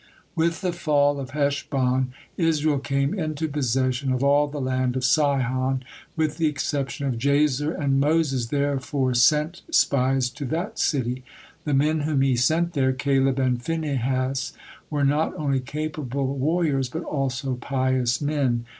[0.35, 5.83] With the fall of Heshbon Israel came into possession of all the land of Sihon,
[6.15, 11.23] with the exception of Jazer, and Moses therefore sent spies to that city.
[11.65, 14.53] The men whom he sent there, Caleb and Phinehas,
[14.89, 18.65] were not only capable warriors, but also pious men.